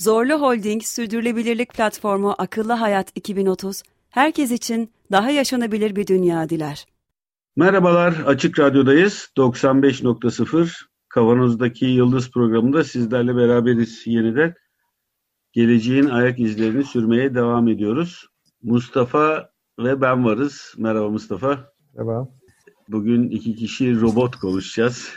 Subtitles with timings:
[0.00, 6.86] Zorlu Holding Sürdürülebilirlik Platformu Akıllı Hayat 2030, herkes için daha yaşanabilir bir dünya diler.
[7.56, 9.30] Merhabalar, Açık Radyo'dayız.
[9.36, 14.54] 95.0 Kavanoz'daki Yıldız programında sizlerle beraberiz yeniden.
[15.52, 18.26] Geleceğin ayak izlerini sürmeye devam ediyoruz.
[18.62, 20.74] Mustafa ve ben varız.
[20.78, 21.72] Merhaba Mustafa.
[21.94, 22.28] Merhaba.
[22.88, 25.14] Bugün iki kişi robot konuşacağız.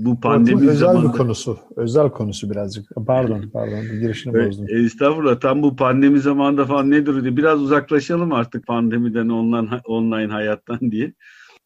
[0.00, 1.12] Bu pandemi özel zamanında...
[1.12, 1.58] bir konusu.
[1.76, 2.88] Özel konusu birazcık.
[3.06, 4.00] Pardon, pardon.
[4.00, 4.66] Girişini bozdum.
[4.68, 5.40] Estağfurullah.
[5.40, 7.36] Tam bu pandemi zamanında falan nedir diye.
[7.36, 11.12] Biraz uzaklaşalım artık pandemiden, online, online hayattan diye.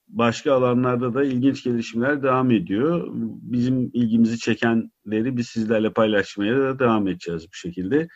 [0.09, 3.09] Başka alanlarda da ilginç gelişmeler devam ediyor.
[3.43, 8.09] Bizim ilgimizi çekenleri biz sizlerle paylaşmaya da devam edeceğiz bu şekilde.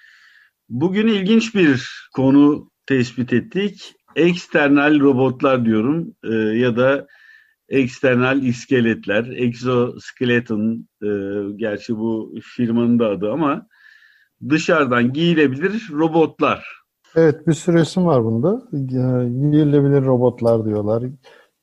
[0.68, 3.94] Bugün ilginç bir konu tespit ettik.
[4.16, 7.06] Eksternal robotlar diyorum e, ya da
[7.72, 11.08] eksternal iskeletler, exoskeleton, e,
[11.56, 13.66] gerçi bu firmanın da adı ama
[14.48, 16.82] dışarıdan giyilebilir robotlar.
[17.16, 18.62] Evet bir sürü isim var bunda.
[19.50, 21.04] Giyilebilir robotlar diyorlar.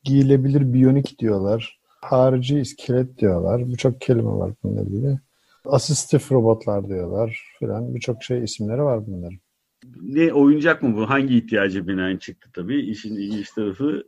[0.03, 1.79] Giyilebilir biyonik diyorlar.
[2.01, 3.67] Harici iskelet diyorlar.
[3.67, 5.19] Birçok kelime var bununla ilgili.
[5.66, 7.95] Asistif robotlar diyorlar filan.
[7.95, 9.39] Birçok şey isimleri var bunların.
[10.01, 11.09] Ne oyuncak mı bu?
[11.09, 12.81] Hangi ihtiyacı binaen çıktı tabii.
[12.81, 14.03] İşin ilginç tarafı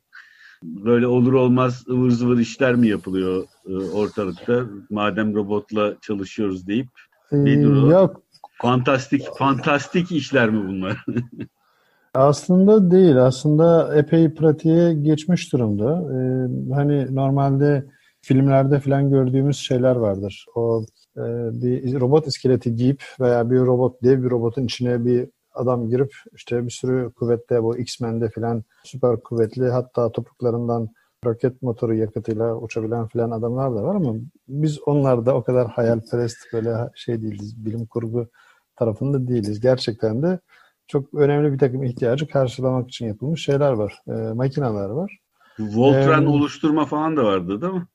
[0.63, 6.87] böyle olur olmaz ıvır zıvır işler mi yapılıyor e, ortalıkta madem robotla çalışıyoruz deyip
[7.31, 7.91] nedir o?
[7.91, 8.21] Yok.
[8.61, 11.05] Fantastik, fantastik işler mi bunlar?
[12.13, 13.25] aslında değil.
[13.25, 15.91] Aslında epey pratiğe geçmiş durumda.
[15.91, 17.85] Ee, hani normalde
[18.21, 20.45] filmlerde falan gördüğümüz şeyler vardır.
[20.55, 20.85] O
[21.17, 21.21] e,
[21.61, 26.65] bir robot iskeleti giyip veya bir robot, dev bir robotun içine bir adam girip işte
[26.65, 30.89] bir sürü kuvvette bu X-Men'de filan süper kuvvetli hatta topuklarından
[31.25, 34.13] roket motoru yakıtıyla uçabilen filan adamlar da var ama
[34.47, 38.27] biz onlarda o kadar hayalperest böyle şey değiliz, bilim kurgu
[38.75, 39.59] tarafında değiliz.
[39.59, 40.39] Gerçekten de
[40.87, 45.17] çok önemli bir takım ihtiyacı karşılamak için yapılmış şeyler var, e, makineler var.
[45.59, 47.87] Voltran ee, oluşturma falan da vardı değil mi?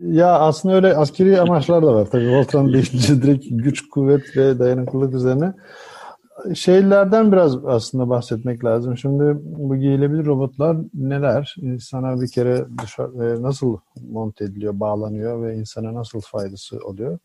[0.00, 2.06] Ya aslında öyle askeri amaçlar da var.
[2.10, 5.52] Tabii Voltran deyince direkt güç, kuvvet ve dayanıklılık üzerine
[6.54, 8.96] şeylerden biraz aslında bahsetmek lazım.
[8.96, 11.54] Şimdi bu giyilebilir robotlar neler?
[11.60, 13.78] İnsana bir kere dışarı, e, nasıl
[14.10, 17.18] monte ediliyor, bağlanıyor ve insana nasıl faydası oluyor?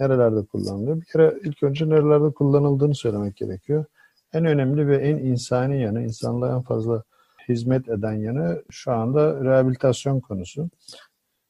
[0.00, 1.00] Nerelerde kullanılıyor?
[1.00, 3.84] Bir kere ilk önce nerelerde kullanıldığını söylemek gerekiyor.
[4.32, 7.02] En önemli ve en insani yanı, insanlığa en fazla
[7.48, 10.68] hizmet eden yanı şu anda rehabilitasyon konusu.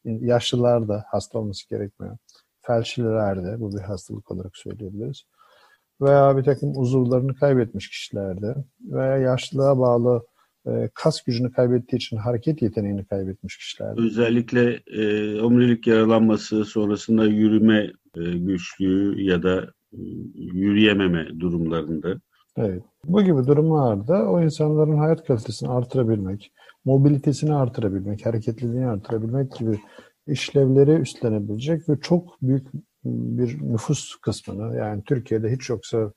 [0.05, 2.17] Yaşlılarda hasta olması gerekmiyor.
[2.63, 5.25] Felçlilerde, bu bir hastalık olarak söyleyebiliriz
[6.03, 10.27] veya bir takım uzuvlarını kaybetmiş kişilerde veya yaşlılığa bağlı
[10.67, 14.01] e, kas gücünü kaybettiği için hareket yeteneğini kaybetmiş kişilerde.
[14.01, 20.01] Özellikle e, omurilik yaralanması sonrasında yürüme e, güçlüğü ya da e,
[20.35, 22.21] yürüyememe durumlarında.
[22.57, 22.83] Evet.
[23.05, 26.53] Bu gibi durumlarda o insanların hayat kalitesini artırabilmek,
[26.85, 29.79] mobilitesini artırabilmek, hareketliliğini artırabilmek gibi
[30.27, 32.67] işlevleri üstlenebilecek ve çok büyük
[33.05, 36.13] bir nüfus kısmını yani Türkiye'de hiç yoksa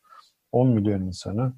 [0.52, 1.54] 10 milyon insanı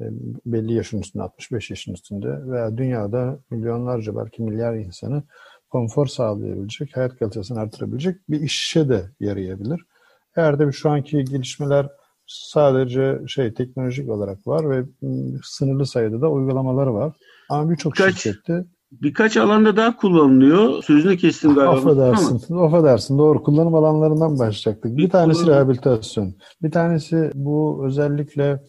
[0.00, 0.04] e,
[0.46, 5.22] belli yaşın üstünde 65 yaşın üstünde veya dünyada milyonlarca belki milyar insanı
[5.70, 9.80] konfor sağlayabilecek, hayat kalitesini artırabilecek bir işe de yarayabilir.
[10.36, 11.88] Eğer de şu anki gelişmeler
[12.26, 14.84] sadece şey teknolojik olarak var ve
[15.44, 17.16] sınırlı sayıda da uygulamaları var.
[17.48, 18.64] Ama birçok şirkette
[19.02, 20.82] birkaç alanda daha kullanılıyor.
[20.82, 21.72] Sözünü kestim galiba.
[21.72, 22.54] Affedersin.
[22.54, 22.66] Ama.
[22.66, 23.18] Affedersin.
[23.18, 23.42] Doğru.
[23.42, 24.96] Kullanım alanlarından başlayacaktık.
[24.96, 26.34] Bir tanesi rehabilitasyon.
[26.62, 28.62] Bir tanesi bu özellikle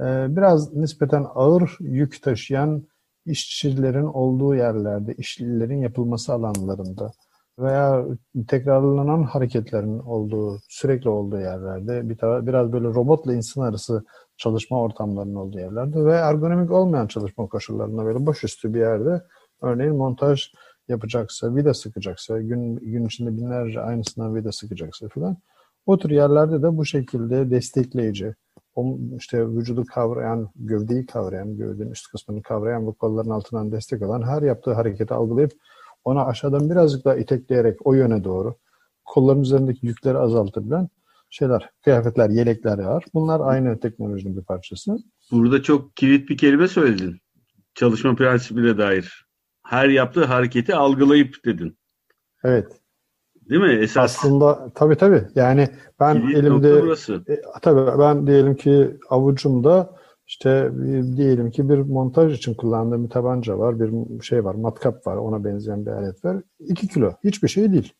[0.00, 2.82] e, biraz nispeten ağır yük taşıyan
[3.26, 7.12] işçilerin olduğu yerlerde, işçilerin yapılması alanlarında
[7.58, 8.04] veya
[8.48, 14.04] tekrarlanan hareketlerin olduğu, sürekli olduğu yerlerde, bir biraz böyle robotla insan arası
[14.36, 19.22] çalışma ortamlarının olduğu yerlerde ve ergonomik olmayan çalışma koşullarında böyle boş üstü bir yerde
[19.62, 20.52] Örneğin montaj
[20.88, 25.36] yapacaksa, vida sıkacaksa, gün, gün içinde binlerce aynısından vida sıkacaksa falan.
[25.86, 28.34] O tür yerlerde de bu şekilde destekleyici,
[29.16, 34.42] işte vücudu kavrayan, gövdeyi kavrayan, gövdenin üst kısmını kavrayan ve kolların altından destek alan her
[34.42, 35.52] yaptığı hareketi algılayıp
[36.04, 38.54] ona aşağıdan birazcık daha itekleyerek o yöne doğru
[39.04, 40.88] kolların üzerindeki yükleri azaltabilen
[41.30, 43.04] şeyler, kıyafetler, yelekler var.
[43.14, 44.98] Bunlar aynı teknolojinin bir parçası.
[45.30, 47.20] Burada çok kilit bir kelime söyledin.
[47.74, 49.26] Çalışma prensibine dair.
[49.72, 51.76] Her yaptığı hareketi algılayıp dedin.
[52.44, 52.66] Evet.
[53.50, 53.72] Değil mi?
[53.72, 55.22] Esas Aslında tabii tabii.
[55.34, 55.68] Yani
[56.00, 56.68] ben kilit elimde
[57.28, 59.96] e, tabii ben diyelim ki avucumda
[60.26, 65.06] işte bir- diyelim ki bir montaj için kullandığım bir tabanca var, bir şey var, matkap
[65.06, 66.36] var, ona benzeyen bir alet var.
[66.60, 67.12] 2 kilo.
[67.24, 67.92] Hiçbir şey değil.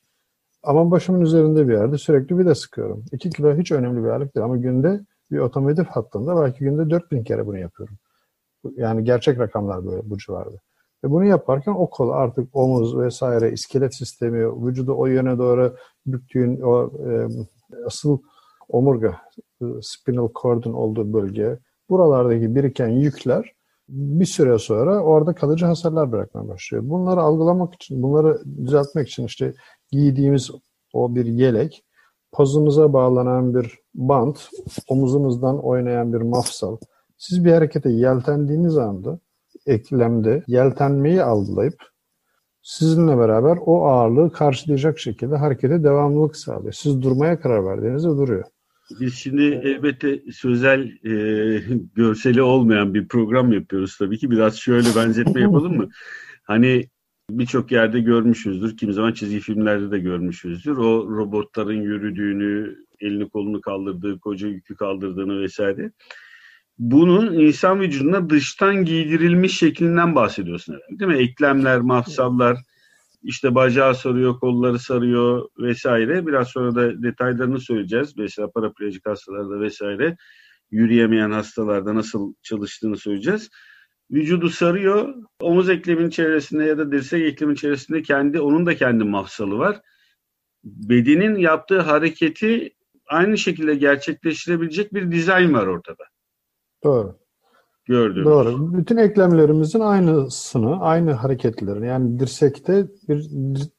[0.63, 3.05] Ama başımın üzerinde bir yerde sürekli vida sıkıyorum.
[3.13, 7.25] 2 kilo hiç önemli bir alet değil ama günde bir otomotiv hattında belki günde 4000
[7.25, 7.97] kere bunu yapıyorum.
[8.77, 10.57] Yani gerçek rakamlar böyle bu civarda.
[11.05, 15.77] Ve bunu yaparken o kol artık omuz vesaire iskelet sistemi vücudu o yöne doğru
[16.07, 17.29] büktüğün o e,
[17.87, 18.19] asıl
[18.69, 19.17] omurga
[19.63, 21.59] e, spinal cord'un olduğu bölge
[21.91, 23.55] buralardaki biriken yükler
[23.89, 26.85] bir süre sonra orada kalıcı hasarlar bırakmaya başlıyor.
[26.87, 29.55] Bunları algılamak için, bunları düzeltmek için işte
[29.91, 30.51] giydiğimiz
[30.93, 31.85] o bir yelek,
[32.33, 34.49] pozumuza bağlanan bir bant,
[34.89, 36.77] omuzumuzdan oynayan bir mafsal.
[37.19, 39.19] Siz bir harekete yeltendiğiniz anda
[39.67, 41.75] eklemde yeltenmeyi algılayıp
[42.63, 46.73] sizinle beraber o ağırlığı karşılayacak şekilde harekete devamlılık sağlıyor.
[46.73, 48.45] Siz durmaya karar verdiğinizde duruyor.
[49.01, 51.13] Biz şimdi elbette sözel e,
[51.95, 54.31] görseli olmayan bir program yapıyoruz tabii ki.
[54.31, 55.89] Biraz şöyle benzetme yapalım mı?
[56.45, 56.89] Hani
[57.31, 58.77] birçok yerde görmüşüzdür.
[58.77, 60.77] Kimi zaman çizgi filmlerde de görmüşüzdür.
[60.77, 65.93] O robotların yürüdüğünü, elini kolunu kaldırdığı, koca yükü kaldırdığını vesaire.
[66.79, 71.19] Bunun insan vücuduna dıştan giydirilmiş şeklinden bahsediyorsun herhalde değil mi?
[71.19, 72.59] Eklemler, mafsallar,
[73.23, 76.27] işte bacağı sarıyor, kolları sarıyor vesaire.
[76.27, 78.17] Biraz sonra da detaylarını söyleyeceğiz.
[78.17, 80.17] Mesela paraplejik hastalarda vesaire
[80.71, 83.51] yürüyemeyen hastalarda nasıl çalıştığını söyleyeceğiz.
[84.11, 85.15] Vücudu sarıyor.
[85.41, 89.81] Omuz eklemin çevresinde ya da dirsek eklemin çevresinde kendi onun da kendi mafsalı var.
[90.65, 92.75] Bedenin yaptığı hareketi
[93.07, 96.05] aynı şekilde gerçekleştirebilecek bir dizayn var ortada.
[96.85, 97.17] Doğru.
[97.85, 98.25] Gördüğümüz.
[98.27, 98.75] Doğru.
[98.75, 103.31] Bütün eklemlerimizin aynısını, aynı hareketlerini yani dirsekte bir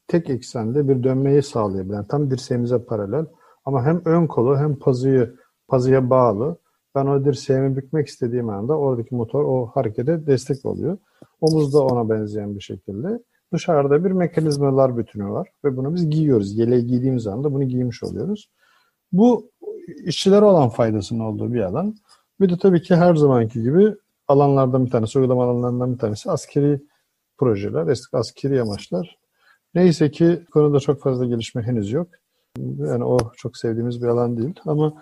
[0.07, 3.25] tek eksende bir dönmeyi sağlayabilen tam dirseğimize paralel
[3.65, 5.35] ama hem ön kolu hem pazıyı
[5.67, 6.57] pazıya bağlı.
[6.95, 10.97] Ben o dirseğimi bükmek istediğim anda oradaki motor o harekete destek oluyor.
[11.41, 13.19] Omuz da ona benzeyen bir şekilde.
[13.53, 16.57] Dışarıda bir mekanizmalar bütünü var ve bunu biz giyiyoruz.
[16.57, 18.49] Yeleği giydiğimiz anda bunu giymiş oluyoruz.
[19.11, 19.51] Bu
[20.05, 21.95] işçilere olan faydasının olduğu bir alan.
[22.39, 23.95] Bir de tabii ki her zamanki gibi
[24.27, 26.81] alanlardan bir tanesi, uygulama alanlarından bir tanesi askeri
[27.37, 29.17] projeler, eski askeri amaçlar.
[29.75, 32.07] Neyse ki konuda çok fazla gelişme henüz yok.
[32.59, 34.93] Yani o çok sevdiğimiz bir alan değil ama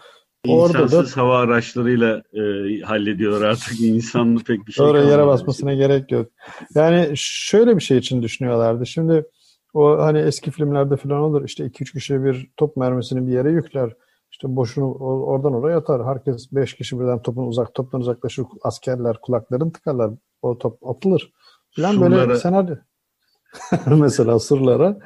[0.47, 2.41] orada da İnsansız hava araçlarıyla e,
[2.81, 3.81] hallediyorlar artık.
[3.81, 6.27] İnsanlı pek bir şey oraya yere basmasına gerek yok.
[6.75, 8.85] Yani şöyle bir şey için düşünüyorlardı.
[8.85, 9.25] Şimdi
[9.73, 13.93] o hani eski filmlerde falan olur işte 2-3 kişi bir top mermisini bir yere yükler.
[14.31, 16.05] İşte boşunu oradan oraya atar.
[16.05, 18.45] Herkes 5 kişi birden topun uzak toptan uzaklaşır.
[18.63, 20.11] Askerler kulaklarını tıkarlar.
[20.41, 21.31] O top atılır.
[21.75, 22.75] Falan böyle Surlara- senaryo.
[23.99, 24.99] Mesela sırlara.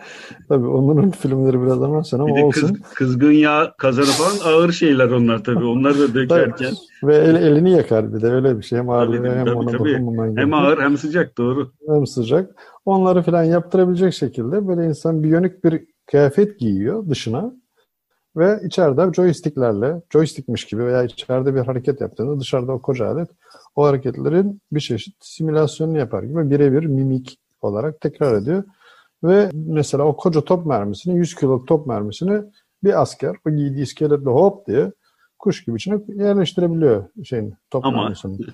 [0.50, 2.68] Tabii onların filmleri biraz ama sen Bir ama de olsun.
[2.68, 5.66] kız, kızgın yağ kazanı falan ağır şeyler onlar tabii.
[5.66, 6.74] Onları da dökerken
[7.04, 8.80] Ve el- elini yakar bir de öyle bir şey.
[8.80, 9.80] Hem ağırlığı Tabii, hem tabii, ona tabii.
[9.94, 10.57] dokunmaman hem gerekiyor.
[10.62, 11.71] ağır hem sıcak doğru.
[11.88, 12.52] hem sıcak.
[12.85, 17.54] Onları falan yaptırabilecek şekilde böyle insan biyonik bir kıyafet giyiyor dışına
[18.35, 23.30] ve içeride joysticklerle, joystickmiş gibi veya içeride bir hareket yaptığında dışarıda o koca alet
[23.75, 28.63] o hareketlerin bir çeşit simülasyonunu yapar gibi birebir mimik olarak tekrar ediyor.
[29.23, 32.42] Ve mesela o koca top mermisini, 100 kiloluk top mermisini
[32.83, 34.92] bir asker o giydiği iskeletle hop diye
[35.39, 38.37] kuş gibi içine yerleştirebiliyor şeyin top Ama- mermisini.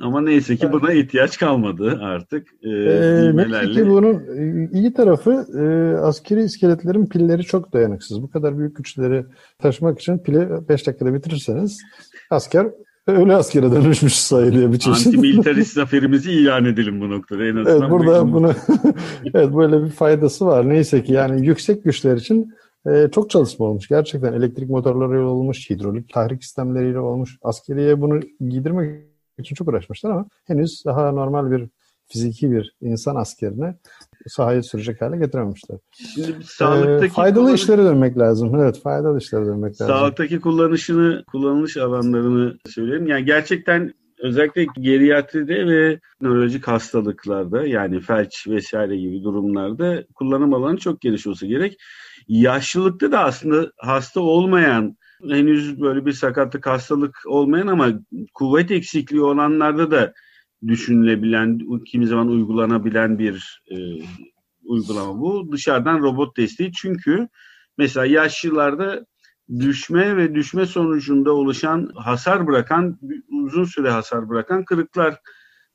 [0.00, 2.46] Ama neyse ki buna ihtiyaç kalmadı artık.
[2.62, 3.72] Ee, Ee, neyse düğmelerle.
[3.72, 5.62] ki bunun e, iyi tarafı e,
[6.00, 8.22] askeri iskeletlerin pilleri çok dayanıksız.
[8.22, 9.24] Bu kadar büyük güçleri
[9.58, 11.78] taşımak için pili 5 dakikada bitirirseniz
[12.30, 12.66] asker
[13.06, 15.06] ölü askere dönüşmüş sayılıyor bir çeşit.
[15.06, 17.44] Antimilitarist zaferimizi ilan edelim bu noktada.
[17.44, 18.52] En azından Evet burada bu- bunu
[19.34, 20.68] evet böyle bir faydası var.
[20.68, 22.52] Neyse ki yani yüksek güçler için
[22.86, 23.88] e, çok çalışma olmuş.
[23.88, 27.36] Gerçekten elektrik motorlarıyla olmuş, hidrolik tahrik sistemleriyle olmuş.
[27.42, 29.07] Askeriye bunu giydirmek
[29.40, 31.68] için çok uğraşmışlar ama henüz daha normal bir
[32.12, 33.78] fiziki bir insan askerine
[34.26, 35.78] sahaya sürecek hale getirememişler.
[35.92, 38.54] Şimdi Ee, sağlıktaki faydalı kullanış- işlere dönmek lazım.
[38.60, 39.86] Evet, faydalı işlere dönmek lazım.
[39.86, 43.06] Sağlıktaki kullanışını, kullanılış alanlarını söyleyeyim.
[43.06, 51.00] Yani gerçekten özellikle geriatride ve nörolojik hastalıklarda yani felç vesaire gibi durumlarda kullanım alanı çok
[51.00, 51.76] geniş olsa gerek.
[52.28, 57.88] Yaşlılıkta da aslında hasta olmayan, henüz böyle bir sakatlık hastalık olmayan ama
[58.34, 60.12] kuvvet eksikliği olanlarda da
[60.66, 63.76] düşünülebilen, kimi zaman uygulanabilen bir e,
[64.64, 65.52] uygulama bu.
[65.52, 67.28] Dışarıdan robot desteği çünkü
[67.78, 69.06] mesela yaşlılarda
[69.58, 72.98] düşme ve düşme sonucunda oluşan hasar bırakan,
[73.44, 75.18] uzun süre hasar bırakan kırıklar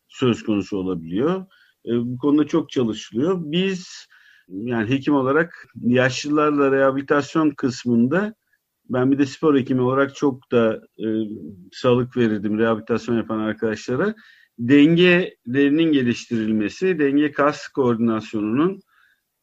[0.07, 1.45] söz konusu olabiliyor.
[1.85, 3.37] E, bu konuda çok çalışılıyor.
[3.41, 4.07] Biz
[4.47, 8.35] yani hekim olarak yaşlılarla rehabilitasyon kısmında
[8.93, 11.07] ben bir de spor hekimi olarak çok da e,
[11.71, 14.15] sağlık verirdim rehabilitasyon yapan arkadaşlara.
[14.59, 18.79] Dengelerinin geliştirilmesi, denge kas koordinasyonunun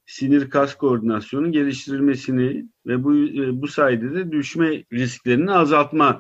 [0.07, 6.17] sinir kas koordinasyonunun geliştirilmesini ve bu e, bu sayede de düşme risklerini azaltmayı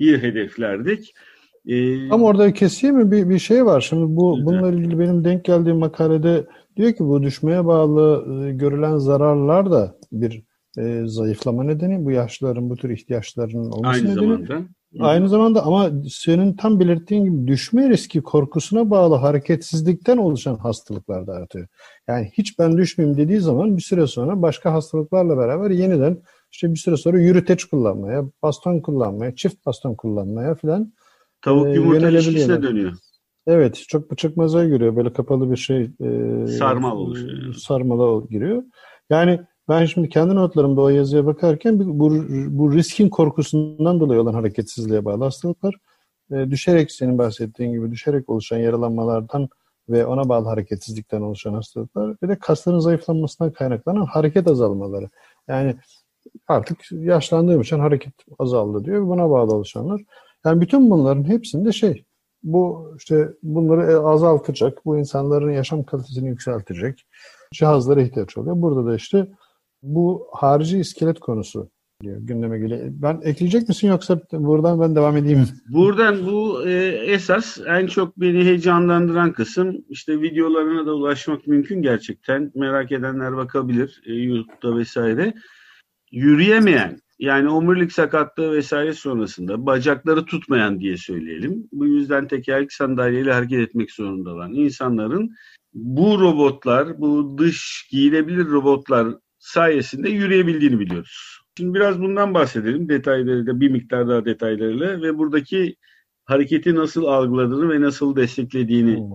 [0.00, 1.14] hedeflerdik.
[1.66, 3.80] Ee, Ama orada keseyim mi bir, bir şey var.
[3.80, 8.96] Şimdi bu bununla ilgili benim denk geldiğim makalede diyor ki bu düşmeye bağlı e, görülen
[8.96, 10.42] zararlar da bir
[10.78, 14.46] e, zayıflama nedeni bu yaşlıların bu tür ihtiyaçlarının olması Aynı nedeni.
[14.46, 14.68] Zamanda.
[15.00, 21.32] Aynı zamanda ama senin tam belirttiğin gibi düşme riski korkusuna bağlı hareketsizlikten oluşan hastalıklar da
[21.32, 21.66] artıyor.
[22.08, 26.18] Yani hiç ben düşmeyeyim dediği zaman bir süre sonra başka hastalıklarla beraber yeniden
[26.50, 30.92] işte bir süre sonra yürüteç kullanmaya, baston kullanmaya, çift baston kullanmaya filan
[31.42, 32.92] Tavuk e, yumurta ilişkisine dönüyor.
[33.46, 34.96] Evet, çok çıkmazaya giriyor.
[34.96, 35.90] Böyle kapalı bir şey.
[36.00, 37.54] E, Sarmal oluşuyor.
[37.54, 38.62] Sarmala giriyor.
[39.10, 42.14] Yani ben şimdi kendi notlarımda o yazıya bakarken bu,
[42.58, 45.74] bu riskin korkusundan dolayı olan hareketsizliğe bağlı hastalıklar
[46.32, 49.48] e, düşerek senin bahsettiğin gibi düşerek oluşan yaralanmalardan
[49.88, 55.08] ve ona bağlı hareketsizlikten oluşan hastalıklar bir de kasların zayıflanmasından kaynaklanan hareket azalmaları.
[55.48, 55.76] Yani
[56.48, 59.06] artık yaşlandığım için hareket azaldı diyor.
[59.06, 60.02] Buna bağlı oluşanlar.
[60.44, 62.04] Yani bütün bunların hepsinde şey
[62.42, 67.06] bu işte bunları azaltacak, bu insanların yaşam kalitesini yükseltecek
[67.52, 68.62] cihazlara ihtiyaç oluyor.
[68.62, 69.26] Burada da işte
[69.82, 71.70] bu harici iskelet konusu
[72.02, 72.80] diyor gündeme geliyor.
[72.90, 75.48] Ben ekleyecek misin yoksa buradan ben devam edeyim?
[75.68, 76.72] Buradan bu e,
[77.06, 82.52] esas en çok beni heyecanlandıran kısım işte videolarına da ulaşmak mümkün gerçekten.
[82.54, 85.34] Merak edenler bakabilir e, YouTube'da vesaire.
[86.12, 91.68] Yürüyemeyen yani omurilik sakatlığı vesaire sonrasında bacakları tutmayan diye söyleyelim.
[91.72, 95.30] Bu yüzden tekerlek sandalyeyle hareket etmek zorunda olan insanların
[95.74, 99.08] bu robotlar, bu dış giyilebilir robotlar
[99.42, 101.38] sayesinde yürüyebildiğini biliyoruz.
[101.56, 105.76] Şimdi biraz bundan bahsedelim detaylarıyla, bir miktar daha detaylarıyla ve buradaki
[106.24, 109.08] hareketi nasıl algıladığını ve nasıl desteklediğini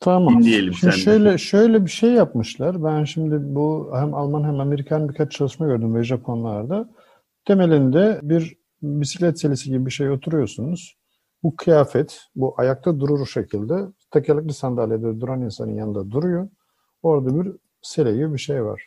[0.00, 0.40] Tamam.
[0.40, 1.04] dinleyelim şimdi senden.
[1.04, 2.84] şöyle şöyle bir şey yapmışlar.
[2.84, 6.88] Ben şimdi bu hem Alman hem Amerikan birkaç çalışma gördüm ve Japonlarda.
[7.44, 10.96] Temelinde bir bisiklet selesi gibi bir şey oturuyorsunuz.
[11.42, 13.74] Bu kıyafet, bu ayakta durur şekilde
[14.10, 16.48] tekerlekli sandalyede duran insanın yanında duruyor.
[17.02, 18.82] Orada bir sele gibi bir şey var.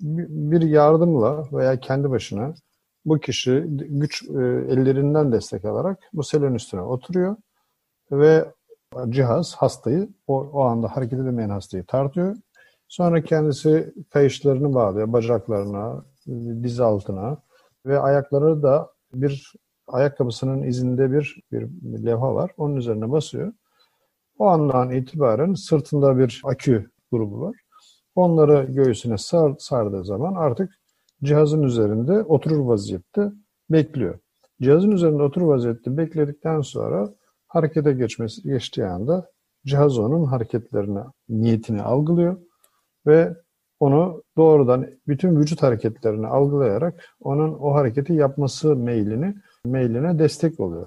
[0.00, 2.54] Bir yardımla veya kendi başına
[3.04, 7.36] bu kişi güç e, ellerinden destek alarak bu selenin üstüne oturuyor
[8.12, 8.44] ve
[9.08, 12.36] cihaz hastayı o, o anda hareket edemeyen hastayı tartıyor.
[12.88, 16.04] Sonra kendisi kayışlarını bağlıyor bacaklarına,
[16.62, 17.36] diz altına
[17.86, 19.54] ve ayakları da bir
[19.88, 21.68] ayakkabısının izinde bir, bir
[22.06, 22.50] levha var.
[22.56, 23.52] Onun üzerine basıyor.
[24.38, 27.56] O andan itibaren sırtında bir akü grubu var.
[28.14, 30.78] Onları göğsüne sar, sardığı zaman artık
[31.22, 33.32] cihazın üzerinde oturur vaziyette
[33.70, 34.18] bekliyor.
[34.62, 37.08] Cihazın üzerinde oturur vaziyette bekledikten sonra
[37.48, 39.30] harekete geçmesi geçtiği anda
[39.66, 42.36] cihaz onun hareketlerini, niyetini algılıyor
[43.06, 43.36] ve
[43.80, 50.86] onu doğrudan bütün vücut hareketlerini algılayarak onun o hareketi yapması meylini meyline destek oluyor.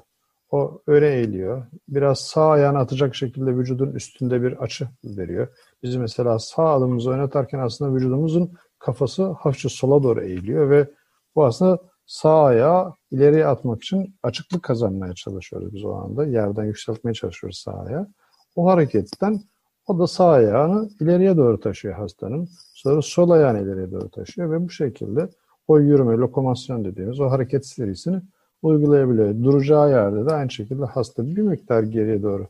[0.52, 1.66] O öne eğiliyor.
[1.88, 5.48] Biraz sağ ayağını atacak şekilde vücudun üstünde bir açı veriyor.
[5.84, 10.90] Biz mesela sağ adımımızı öne atarken aslında vücudumuzun kafası hafifçe sola doğru eğiliyor ve
[11.36, 16.26] bu aslında sağ ayağı ileriye atmak için açıklık kazanmaya çalışıyoruz biz o anda.
[16.26, 18.08] Yerden yükseltmeye çalışıyoruz sağ ayağı.
[18.56, 19.42] O hareketten
[19.88, 22.50] o da sağ ayağını ileriye doğru taşıyor hastanın.
[22.74, 25.30] Sonra sol ayağını ileriye doğru taşıyor ve bu şekilde
[25.68, 28.22] o yürüme, lokomasyon dediğimiz o hareket serisini
[28.62, 29.44] uygulayabiliyor.
[29.44, 32.48] Duracağı yerde de aynı şekilde hasta bir miktar geriye doğru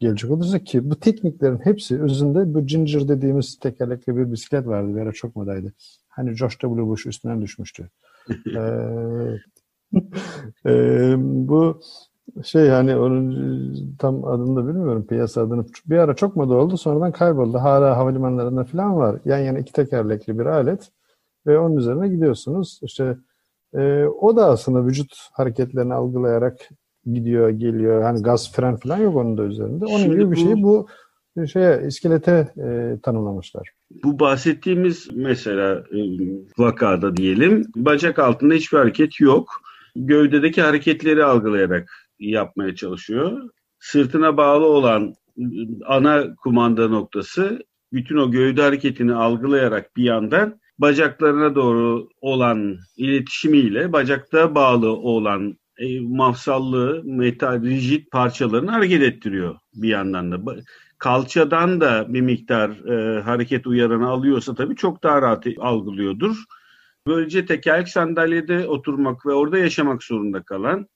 [0.00, 4.96] gelecek olursa ki bu tekniklerin hepsi özünde bu Ginger dediğimiz tekerlekli bir bisiklet vardı.
[4.96, 5.72] Bir ara çok modaydı.
[6.08, 6.86] Hani Josh W.
[6.86, 7.90] Bush üstünden düşmüştü.
[8.56, 8.60] ee,
[10.66, 11.80] e, bu
[12.42, 15.66] şey hani onun tam adını da bilmiyorum piyasa adını.
[15.86, 17.58] Bir ara çok moda oldu sonradan kayboldu.
[17.58, 19.20] Hala havalimanlarında falan var.
[19.24, 20.90] Yan yana iki tekerlekli bir alet
[21.46, 22.80] ve onun üzerine gidiyorsunuz.
[22.82, 23.16] İşte
[23.74, 26.68] e, o da aslında vücut hareketlerini algılayarak
[27.06, 28.02] gidiyor, geliyor.
[28.02, 29.84] Hani gaz fren falan yok onun da üzerinde.
[29.84, 30.88] Onun Şimdi gibi bir şeyi bu
[31.52, 33.68] şeye iskelete e, tanımlamışlar.
[34.04, 35.98] Bu bahsettiğimiz mesela e,
[36.58, 39.50] vakada diyelim bacak altında hiçbir hareket yok.
[39.96, 43.50] Gövdedeki hareketleri algılayarak yapmaya çalışıyor.
[43.78, 45.44] Sırtına bağlı olan e,
[45.86, 54.54] ana kumanda noktası bütün o gövde hareketini algılayarak bir yandan bacaklarına doğru olan iletişimiyle bacakta
[54.54, 60.54] bağlı olan e, mafsallı metal rigid parçalarını hareket ettiriyor bir yandan da.
[60.98, 66.36] Kalçadan da bir miktar e, hareket uyaranı alıyorsa tabii çok daha rahat algılıyordur.
[67.06, 70.86] Böylece tekerlek sandalyede oturmak ve orada yaşamak zorunda kalan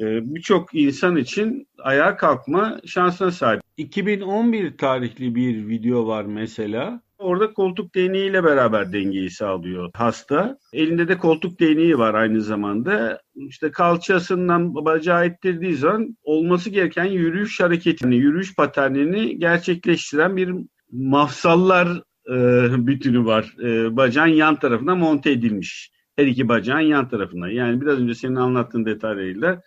[0.00, 3.62] e, birçok insan için ayağa kalkma şansına sahip.
[3.76, 7.00] 2011 tarihli bir video var mesela.
[7.22, 10.58] Orada koltuk değneğiyle beraber dengeyi sağlıyor hasta.
[10.72, 13.20] Elinde de koltuk değneği var aynı zamanda.
[13.34, 20.54] İşte kalçasından bacağı ettirdiği zaman olması gereken yürüyüş hareketini, yürüyüş paternini gerçekleştiren bir
[20.92, 21.88] mafsallar
[22.28, 23.54] e, bütünü var.
[23.64, 25.92] E, bacağın yan tarafına monte edilmiş.
[26.16, 27.50] Her iki bacağın yan tarafına.
[27.50, 29.62] Yani biraz önce senin anlattığın detaylarıyla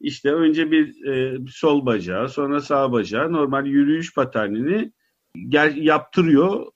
[0.00, 4.92] işte önce bir e, sol bacağı, sonra sağ bacağı normal yürüyüş paternini
[5.48, 6.66] gel, yaptırıyor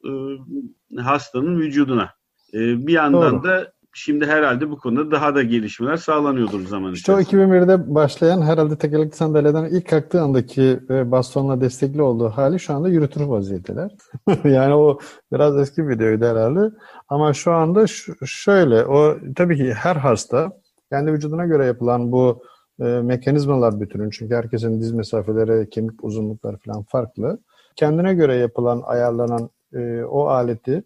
[0.97, 2.11] e, hastanın vücuduna.
[2.55, 3.45] E, bir yandan Doğru.
[3.45, 7.45] da şimdi herhalde bu konuda daha da gelişmeler sağlanıyordur zaman işte içerisinde.
[7.45, 12.75] o 2001'de başlayan herhalde tekerlekli sandalyeden ilk kalktığı andaki ve bastonla destekli olduğu hali şu
[12.75, 13.91] anda yürütür vaziyetteler.
[14.45, 14.99] yani o
[15.33, 16.75] biraz eski bir videoydu herhalde.
[17.09, 17.87] Ama şu anda
[18.27, 20.53] şöyle o tabii ki her hasta
[20.91, 22.43] kendi vücuduna göre yapılan bu
[22.81, 27.39] e, mekanizmalar bütünün çünkü herkesin diz mesafeleri, kemik uzunlukları falan farklı
[27.77, 30.85] kendine göre yapılan, ayarlanan e, o aleti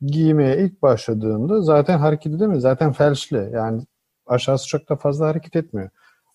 [0.00, 2.60] giymeye ilk başladığında zaten hareket edemiyor.
[2.60, 3.50] Zaten felçli.
[3.52, 3.82] Yani
[4.26, 5.90] aşağısı çok da fazla hareket etmiyor.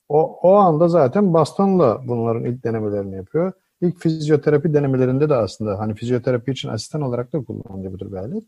[0.09, 3.51] O, o anda zaten bastonla bunların ilk denemelerini yapıyor.
[3.81, 8.43] İlk fizyoterapi denemelerinde de aslında hani fizyoterapi için asistan olarak da kullanılabilir bir alet.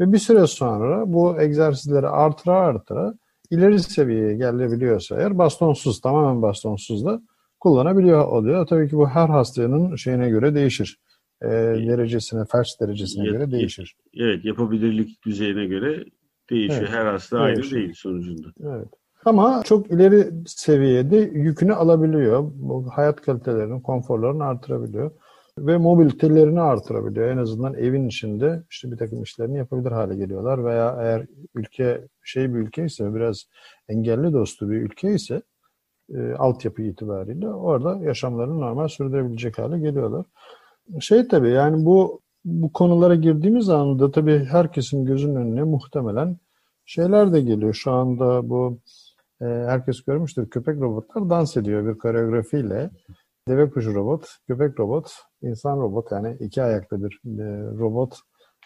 [0.00, 3.14] Ve bir süre sonra bu egzersizleri artıra artıra
[3.50, 7.22] ileri seviyeye gelebiliyorsa eğer bastonsuz, tamamen bastonsuz da
[7.62, 8.66] kullanabiliyor oluyor.
[8.66, 10.98] Tabii ki bu her hastanın şeyine göre değişir.
[11.42, 11.48] E,
[11.88, 13.96] derecesine, felç derecesine göre değişir.
[14.16, 16.04] evet, yapabilirlik düzeyine göre
[16.50, 16.80] değişiyor.
[16.82, 17.62] Evet, her hasta değişir.
[17.62, 18.48] aynı değil sonucunda.
[18.60, 18.88] Evet.
[19.24, 22.50] Ama çok ileri seviyede yükünü alabiliyor.
[22.54, 25.10] Bu hayat kalitelerini, konforlarını artırabiliyor.
[25.58, 27.28] Ve mobilitelerini artırabiliyor.
[27.28, 30.64] En azından evin içinde işte bir takım işlerini yapabilir hale geliyorlar.
[30.64, 33.44] Veya eğer ülke şey bir ülke ise, biraz
[33.88, 35.42] engelli dostu bir ülke ise
[36.14, 40.26] e, altyapı itibariyle orada yaşamlarını normal sürdürebilecek hale geliyorlar.
[41.00, 46.36] Şey tabii yani bu bu konulara girdiğimiz anda tabii herkesin gözünün önüne muhtemelen
[46.86, 47.74] şeyler de geliyor.
[47.74, 48.78] Şu anda bu
[49.40, 52.90] e, herkes görmüştür köpek robotlar dans ediyor bir koreografiyle.
[53.48, 55.12] Deve kuşu robot, köpek robot,
[55.42, 57.44] insan robot yani iki ayaklı bir e,
[57.78, 58.14] robot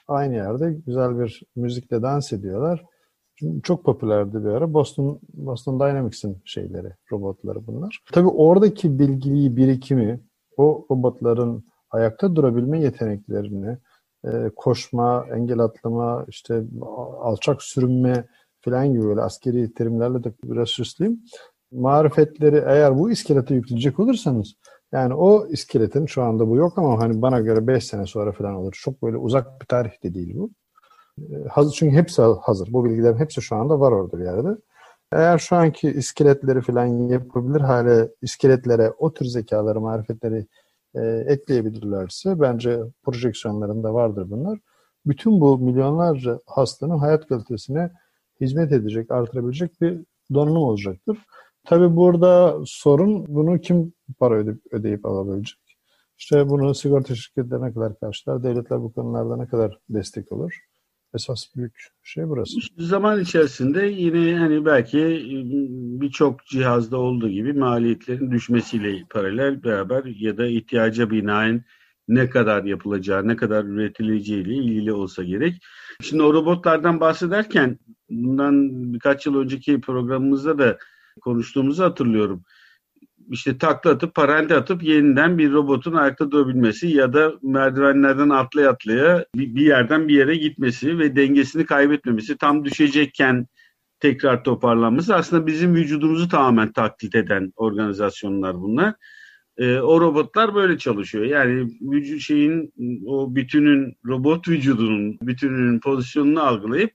[0.09, 2.85] aynı yerde güzel bir müzikle dans ediyorlar
[3.63, 4.75] çok popülerdi bir ara.
[4.75, 8.03] Boston Boston Dynamics'in şeyleri, robotları bunlar.
[8.13, 10.21] Tabii oradaki bilgiyi, birikimi,
[10.57, 13.79] o robotların ayakta durabilme yeteneklerini,
[14.25, 16.63] e, koşma, engel atlama, işte
[17.21, 18.27] alçak sürünme
[18.61, 21.23] falan gibi böyle askeri terimlerle de biraz süsleyeyim.
[21.73, 24.55] Marifetleri eğer bu iskelete yükleyecek olursanız
[24.93, 28.55] yani o iskeletin şu anda bu yok ama hani bana göre 5 sene sonra falan
[28.55, 28.79] olur.
[28.83, 30.51] Çok böyle uzak bir tarih de değil bu.
[31.49, 32.73] Hazır, çünkü hepsi hazır.
[32.73, 34.49] Bu bilgilerin hepsi şu anda var orada bir yerde.
[35.13, 40.47] Eğer şu anki iskeletleri falan yapabilir hale iskeletlere o tür zekaları, marifetleri
[40.95, 44.59] e, ekleyebilirlerse bence projeksiyonlarında vardır bunlar.
[45.07, 47.91] Bütün bu milyonlarca hastanın hayat kalitesine
[48.41, 50.01] hizmet edecek, artırabilecek bir
[50.35, 51.19] donanım olacaktır.
[51.65, 55.59] Tabi burada sorun bunu kim para ödeyip, ödeyip alabilecek?
[56.19, 60.61] İşte bunu sigorta şirketleri ne kadar karşılar, devletler bu konularda ne kadar destek olur?
[61.17, 62.61] Esas büyük şey burası.
[62.79, 64.99] Zaman içerisinde yine hani belki
[66.01, 71.65] birçok cihazda olduğu gibi maliyetlerin düşmesiyle paralel beraber ya da ihtiyaca binaen
[72.09, 75.63] ne kadar yapılacağı, ne kadar üretileceğiyle ilgili olsa gerek.
[76.01, 77.79] Şimdi o robotlardan bahsederken
[78.11, 80.79] bundan birkaç yıl önceki programımızda da
[81.21, 82.45] konuştuğumuzu hatırlıyorum
[83.31, 89.25] işte takla atıp paralel atıp yeniden bir robotun ayakta durabilmesi ya da merdivenlerden atlaya atlaya
[89.37, 93.47] bir yerden bir yere gitmesi ve dengesini kaybetmemesi tam düşecekken
[94.01, 98.95] tekrar toparlanması aslında bizim vücudumuzu tamamen taklit eden organizasyonlar bunlar.
[99.59, 101.25] E, o robotlar böyle çalışıyor.
[101.25, 102.73] Yani vücut şeyin
[103.07, 106.91] o bütünün robot vücudunun bütününün pozisyonunu algılayıp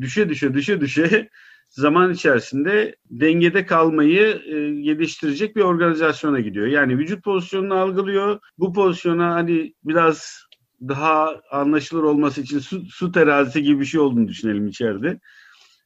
[0.00, 1.28] düşe düşe düşe düşe
[1.70, 6.66] zaman içerisinde dengede kalmayı e, geliştirecek bir organizasyona gidiyor.
[6.66, 8.40] Yani vücut pozisyonunu algılıyor.
[8.58, 10.44] Bu pozisyona hani biraz
[10.88, 15.20] daha anlaşılır olması için su, su terazisi gibi bir şey olduğunu düşünelim içeride.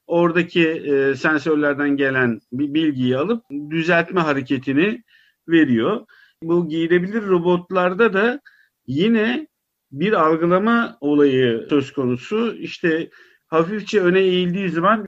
[0.07, 5.03] Oradaki e, sensörlerden gelen bir bilgiyi alıp düzeltme hareketini
[5.49, 6.07] veriyor.
[6.43, 8.41] Bu giyilebilir robotlarda da
[8.87, 9.47] yine
[9.93, 12.55] bir algılama olayı söz konusu.
[12.55, 13.11] İşte
[13.47, 15.07] hafifçe öne eğildiği zaman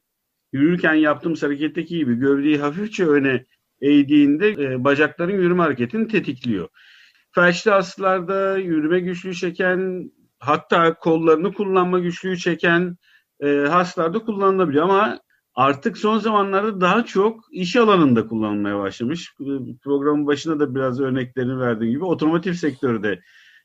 [0.53, 3.45] yürürken yaptığımız hareketteki gibi gövdeyi hafifçe öne
[3.81, 6.69] eğdiğinde e, bacakların yürüme hareketini tetikliyor.
[7.31, 12.97] Felçli hastalarda yürüme güçlüğü çeken hatta kollarını kullanma güçlüğü çeken
[13.41, 15.21] e, hastalarda kullanılabiliyor ama
[15.55, 19.35] artık son zamanlarda daha çok iş alanında kullanılmaya başlamış.
[19.85, 23.21] Programın başında da biraz örneklerini verdiğim gibi otomotiv sektörü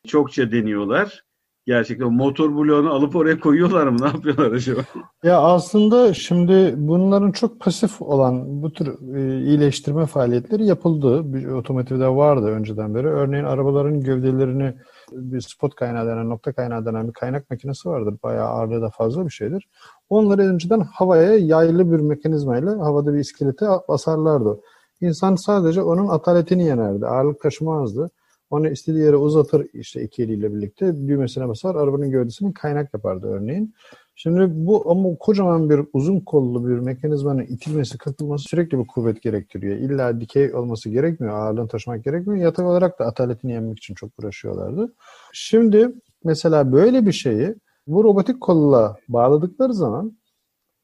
[0.08, 1.24] çokça deniyorlar.
[1.66, 3.98] Gerçekten motor bloğunu alıp oraya koyuyorlar mı?
[4.02, 4.82] Ne yapıyorlar acaba?
[5.24, 11.34] Ya aslında şimdi bunların çok pasif olan bu tür e, iyileştirme faaliyetleri yapıldı.
[11.34, 13.08] Bir otomotivde vardı önceden beri.
[13.08, 14.74] Örneğin arabaların gövdelerini
[15.12, 18.16] bir spot kaynağı denen, nokta kaynağı denen bir kaynak makinesi vardır.
[18.24, 19.68] Bayağı ağırlığı da fazla bir şeydir.
[20.10, 24.60] Onları önceden havaya yaylı bir mekanizmayla havada bir iskelete basarlardı.
[25.02, 27.08] İnsan sadece onun ataletini yenerdi.
[27.08, 28.10] Ağırlık taşımazdı.
[28.52, 31.76] Onu istediği yere uzatır işte iki eliyle birlikte düğmesine basar.
[31.76, 33.74] Arabanın gövdesini kaynak yapardı örneğin.
[34.16, 39.76] Şimdi bu ama kocaman bir uzun kollu bir mekanizmanın itilmesi, kakılması sürekli bir kuvvet gerektiriyor.
[39.78, 42.46] İlla dikey olması gerekmiyor, ağırlığını taşımak gerekmiyor.
[42.46, 44.94] Yatay olarak da ataletini yenmek için çok uğraşıyorlardı.
[45.34, 47.56] Şimdi mesela böyle bir şeyi
[47.88, 50.18] bu robotik kolla bağladıkları zaman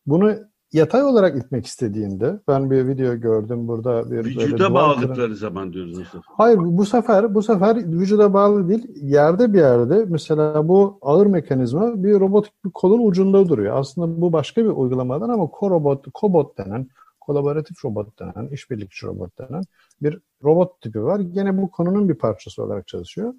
[0.06, 0.36] bunu
[0.74, 6.08] yatay olarak itmek istediğinde ben bir video gördüm burada bir vücuda bağladıkları zaman diyorsunuz.
[6.26, 12.04] Hayır bu sefer bu sefer vücuda bağlı değil yerde bir yerde mesela bu ağır mekanizma
[12.04, 13.76] bir robotik bir kolun ucunda duruyor.
[13.76, 16.88] Aslında bu başka bir uygulamadan ama korobot, kobot denen
[17.20, 19.64] kolaboratif robot denen, işbirlikçi robot denen
[20.02, 21.20] bir robot tipi var.
[21.20, 23.34] Gene bu konunun bir parçası olarak çalışıyor.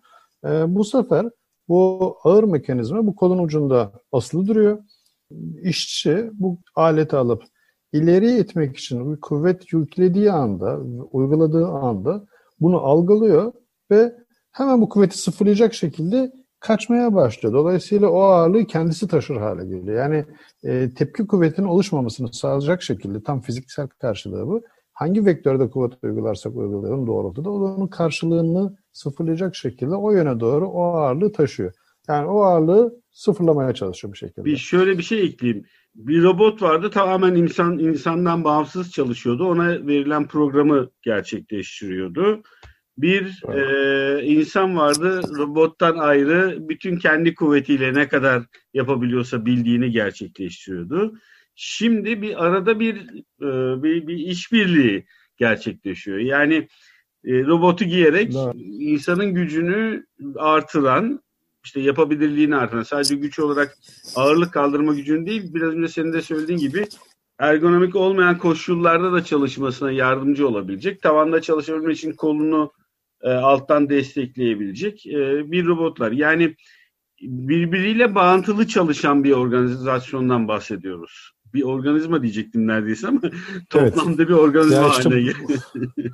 [0.44, 1.26] Ee, bu sefer
[1.68, 4.78] bu ağır mekanizma bu kolun ucunda asılı duruyor
[5.62, 7.42] işçi bu aleti alıp
[7.92, 10.78] ileriye itmek için bir kuvvet yüklediği anda,
[11.12, 12.26] uyguladığı anda
[12.60, 13.52] bunu algılıyor
[13.90, 14.14] ve
[14.52, 17.54] hemen bu kuvveti sıfırlayacak şekilde kaçmaya başlıyor.
[17.54, 19.98] Dolayısıyla o ağırlığı kendisi taşır hale geliyor.
[19.98, 20.24] Yani
[20.64, 24.62] e, tepki kuvvetinin oluşmamasını sağlayacak şekilde tam fiziksel karşılığı bu.
[24.92, 31.32] Hangi vektörde kuvvet uygularsak uygulayalım doğrultuda onun karşılığını sıfırlayacak şekilde o yöne doğru o ağırlığı
[31.32, 31.72] taşıyor.
[32.08, 34.44] Yani o ağırlığı sıfırlamaya çalışıyor bir şekilde.
[34.44, 35.64] Bir şöyle bir şey ekleyeyim.
[35.94, 39.44] Bir robot vardı tamamen insan insandan bağımsız çalışıyordu.
[39.44, 42.42] Ona verilen programı gerçekleştiriyordu.
[42.98, 44.22] Bir evet.
[44.22, 48.42] e, insan vardı robottan ayrı bütün kendi kuvvetiyle ne kadar
[48.74, 51.18] yapabiliyorsa bildiğini gerçekleştiriyordu.
[51.54, 52.96] Şimdi bir arada bir
[53.42, 56.18] e, bir, bir işbirliği gerçekleşiyor.
[56.18, 56.68] Yani
[57.24, 58.54] e, robotu giyerek evet.
[58.78, 61.20] insanın gücünü artıran
[61.64, 63.78] işte yapabilirliğini artıran sadece güç olarak
[64.16, 66.84] ağırlık kaldırma gücünü değil biraz önce senin de söylediğin gibi
[67.38, 71.02] ergonomik olmayan koşullarda da çalışmasına yardımcı olabilecek.
[71.02, 72.72] Tavanda çalışabilmek için kolunu
[73.22, 76.12] e, alttan destekleyebilecek e, bir robotlar.
[76.12, 76.56] Yani
[77.22, 81.30] birbiriyle bağıntılı çalışan bir organizasyondan bahsediyoruz.
[81.54, 83.20] Bir organizma diyecektim neredeyse ama
[83.70, 84.28] toplamda evet.
[84.28, 85.60] bir organizma işte, haline geldi.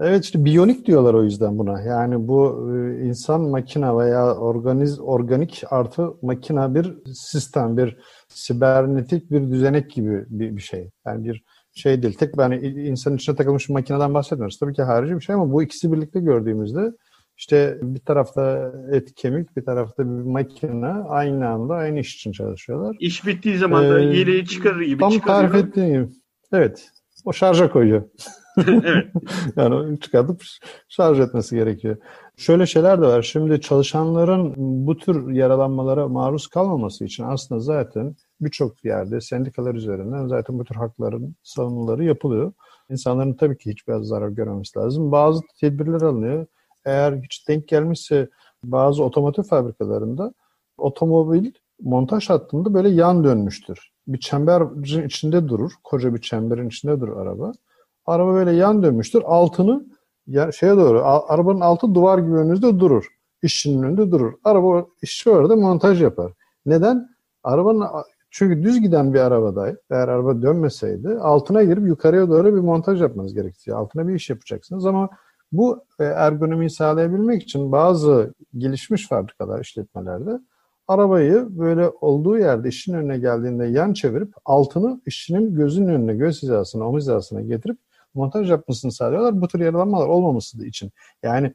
[0.00, 1.80] Evet işte biyonik diyorlar o yüzden buna.
[1.80, 7.96] Yani bu e, insan makina veya organiz organik artı makina bir sistem, bir
[8.28, 10.90] sibernetik bir düzenek gibi bir, bir şey.
[11.06, 12.14] Yani bir şey değil.
[12.14, 14.58] Tek yani insanın içine takılmış bir makineden bahsetmiyoruz.
[14.58, 16.92] Tabii ki harici bir şey ama bu ikisi birlikte gördüğümüzde
[17.38, 22.96] işte bir tarafta et kemik, bir tarafta bir makine aynı anda aynı iş için çalışıyorlar.
[23.00, 25.42] İş bittiği zaman da ee, yeleği çıkarır gibi tam çıkarıyor.
[25.42, 26.14] Tam tarif ettiğim gibi.
[26.52, 26.88] Evet.
[27.24, 28.02] O şarja koyuyor.
[28.68, 29.06] evet.
[29.56, 30.42] yani çıkartıp
[30.88, 31.96] şarj etmesi gerekiyor.
[32.36, 33.22] Şöyle şeyler de var.
[33.22, 34.54] Şimdi çalışanların
[34.86, 40.74] bu tür yaralanmalara maruz kalmaması için aslında zaten birçok yerde sendikalar üzerinden zaten bu tür
[40.74, 42.52] hakların savunuları yapılıyor.
[42.90, 45.12] İnsanların tabii ki hiçbir zarar görmemesi lazım.
[45.12, 46.46] Bazı tedbirler alınıyor.
[46.84, 48.28] Eğer hiç denk gelmişse
[48.64, 50.34] bazı otomotiv fabrikalarında
[50.78, 53.90] otomobil montaj hattında böyle yan dönmüştür.
[54.08, 55.72] Bir çemberin içinde durur.
[55.84, 57.52] Koca bir çemberin içinde durur araba.
[58.06, 59.22] Araba böyle yan dönmüştür.
[59.26, 59.86] Altını
[60.26, 63.06] ya şeye doğru arabanın altı duvar gibi önünüzde durur.
[63.42, 64.32] İşçinin önünde durur.
[64.44, 66.32] Araba işçi orada montaj yapar.
[66.66, 67.08] Neden?
[67.42, 67.86] Arabanın
[68.30, 73.34] çünkü düz giden bir arabada eğer araba dönmeseydi altına girip yukarıya doğru bir montaj yapmanız
[73.34, 73.78] gerekiyor.
[73.78, 75.08] Altına bir iş yapacaksınız ama
[75.52, 80.40] bu e, ergonomiyi sağlayabilmek için bazı gelişmiş fabrikalar, işletmelerde
[80.88, 86.88] arabayı böyle olduğu yerde işin önüne geldiğinde yan çevirip altını işçinin gözünün önüne, göz hizasına,
[86.88, 87.78] omuz hizasına getirip
[88.16, 89.40] montaj yapmasını sağlıyorlar.
[89.40, 90.90] Bu tür yaralanmalar olmaması için.
[91.22, 91.52] Yani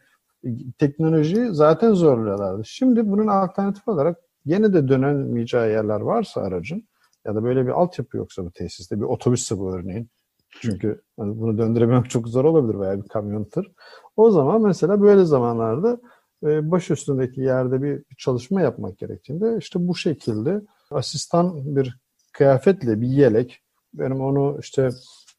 [0.78, 2.65] teknolojiyi zaten zorluyorlardı.
[2.65, 6.84] Şimdi bunun alternatif olarak yine de dönemeyeceği yerler varsa aracın
[7.26, 10.10] ya da böyle bir altyapı yoksa bu tesiste bir otobüsse bu örneğin.
[10.50, 13.71] Çünkü hani bunu döndürememek çok zor olabilir veya bir kamyon tır.
[14.15, 16.00] O zaman mesela böyle zamanlarda
[16.43, 21.97] e, baş üstündeki yerde bir çalışma yapmak gerektiğinde işte bu şekilde asistan bir
[22.34, 23.62] kıyafetle bir yelek.
[23.93, 24.89] Benim onu işte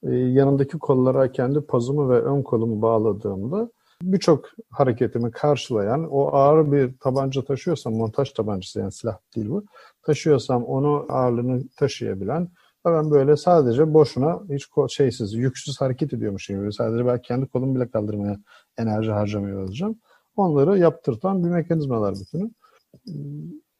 [0.02, 3.70] e, yanındaki kollara kendi pazumu ve ön kolumu bağladığımda
[4.02, 9.64] birçok hareketimi karşılayan o ağır bir tabanca taşıyorsam montaj tabancası yani silah değil bu
[10.02, 12.48] taşıyorsam onu ağırlığını taşıyabilen
[12.84, 17.90] ben böyle sadece boşuna hiç şeysiz yüksüz hareket ediyormuşum gibi sadece belki kendi kolumu bile
[17.90, 18.36] kaldırmaya
[18.78, 19.98] enerji harcamıyor olacağım.
[20.36, 22.50] Onları yaptırtan bir mekanizmalar bütünü.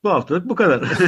[0.05, 0.81] Bu haftalık bu kadar.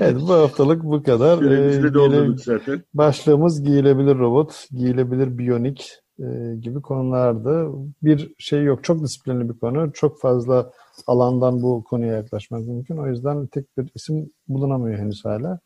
[0.00, 1.38] evet bu haftalık bu kadar.
[1.42, 2.82] Süremizi de doldurduk zaten.
[2.94, 7.68] Başlığımız giyilebilir robot, giyilebilir biyonik e, gibi konularda
[8.02, 8.84] bir şey yok.
[8.84, 9.92] Çok disiplinli bir konu.
[9.92, 10.72] Çok fazla
[11.06, 12.96] alandan bu konuya yaklaşmak mümkün.
[12.96, 15.60] O yüzden tek bir isim bulunamıyor henüz hala.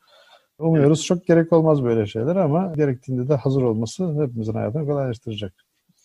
[0.58, 1.06] Umuyoruz evet.
[1.06, 5.52] çok gerek olmaz böyle şeyler ama gerektiğinde de hazır olması hepimizin hayatını kolaylaştıracak.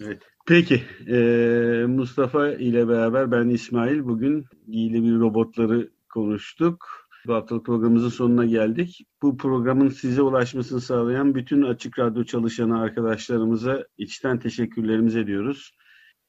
[0.01, 0.21] Evet.
[0.47, 6.85] Peki ee, Mustafa ile beraber ben İsmail bugün giyilebilir robotları konuştuk.
[7.27, 9.07] Bu haftalık programımızın sonuna geldik.
[9.21, 15.71] Bu programın size ulaşmasını sağlayan bütün Açık Radyo çalışanı arkadaşlarımıza içten teşekkürlerimizi ediyoruz.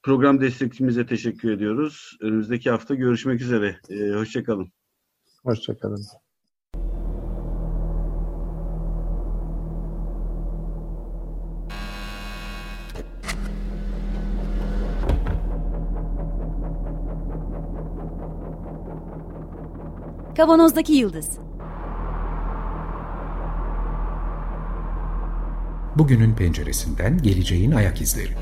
[0.03, 2.17] Program destekçimize teşekkür ediyoruz.
[2.21, 3.81] Önümüzdeki hafta görüşmek üzere.
[3.91, 4.73] Ee, hoşçakalın.
[5.45, 6.28] Hoşçakalın.
[20.38, 21.31] Kavanozdaki Yıldız
[25.96, 28.33] Bugünün penceresinden geleceğin ayak izleri.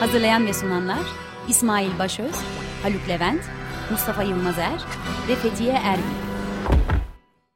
[0.00, 1.02] Hazırlayan ve sunanlar
[1.48, 2.34] İsmail Başöz,
[2.82, 3.42] Haluk Levent,
[3.90, 4.84] Mustafa Yılmazer
[5.28, 6.31] ve Fethiye Erbil.